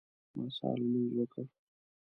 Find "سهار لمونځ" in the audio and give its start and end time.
0.55-1.11